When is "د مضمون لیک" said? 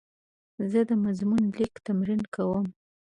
0.89-1.73